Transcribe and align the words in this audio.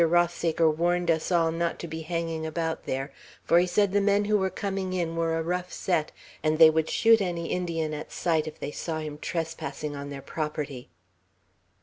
Rothsaker 0.03 0.67
warned 0.67 1.11
us 1.11 1.31
all 1.31 1.51
not 1.51 1.77
to 1.77 1.87
be 1.87 2.01
hanging 2.01 2.43
about 2.43 2.87
there; 2.87 3.13
for 3.43 3.59
he 3.59 3.67
said 3.67 3.91
the 3.91 4.01
men 4.01 4.25
who 4.25 4.35
were 4.35 4.49
coming 4.49 4.93
in 4.93 5.15
were 5.15 5.37
a 5.37 5.43
rough 5.43 5.71
set, 5.71 6.11
and 6.41 6.57
they 6.57 6.71
would 6.71 6.89
shoot 6.89 7.21
any 7.21 7.51
Indian 7.51 7.93
at 7.93 8.11
sight, 8.11 8.47
if 8.47 8.59
they 8.59 8.71
saw 8.71 8.97
him 8.97 9.19
trespassing 9.19 9.95
on 9.95 10.09
their 10.09 10.23
property." 10.23 10.89